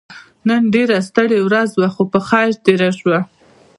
[0.47, 3.19] نن ډيره ستړې ورځ وه خو په خير تيره شوه.